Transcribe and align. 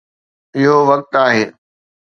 اهو 0.55 0.77
وقت 0.89 1.11
آهي. 1.25 1.45